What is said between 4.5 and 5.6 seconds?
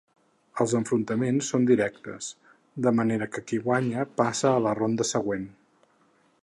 a la ronda següent.